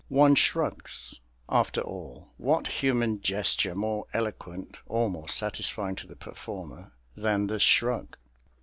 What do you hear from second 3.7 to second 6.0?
more eloquent (or more satisfying